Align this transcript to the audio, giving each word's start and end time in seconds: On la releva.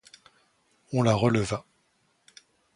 On 0.93 1.03
la 1.03 1.13
releva. 1.13 1.63